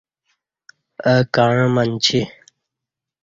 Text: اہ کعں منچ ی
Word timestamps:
اہ 1.09 1.15
کعں 1.33 1.65
منچ 1.73 2.05
ی 2.17 2.21